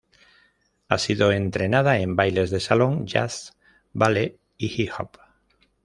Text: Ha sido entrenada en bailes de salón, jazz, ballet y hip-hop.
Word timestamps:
Ha 0.89 0.97
sido 0.97 1.31
entrenada 1.31 1.99
en 1.99 2.15
bailes 2.15 2.49
de 2.49 2.59
salón, 2.59 3.05
jazz, 3.05 3.55
ballet 3.93 4.39
y 4.57 4.81
hip-hop. 4.81 5.11